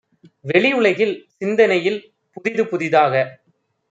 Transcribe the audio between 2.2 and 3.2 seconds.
புதிது புதிதாக